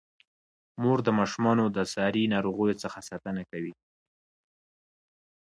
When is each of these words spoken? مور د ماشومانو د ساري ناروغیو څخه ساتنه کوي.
مور 0.81 0.99
د 1.03 1.09
ماشومانو 1.19 1.65
د 1.75 1.77
ساري 1.93 2.23
ناروغیو 2.33 2.79
څخه 2.83 2.99
ساتنه 3.09 3.41
کوي. 3.51 3.73